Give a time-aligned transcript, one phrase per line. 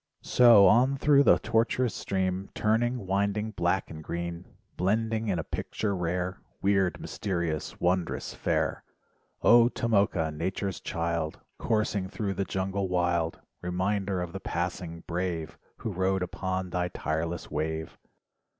[0.23, 5.95] So on thru the tortuous stream, Turning, winding, black and green, Blending in a picture
[5.95, 8.83] rare, Wierd, mysterious wondrous fair.
[9.43, 10.33] 0 Tomoka.
[10.35, 16.71] nature's child, Coursing thru the jungle wild, Reminder of the passing "brave," Who rode upon
[16.71, 17.99] thy tireless wave.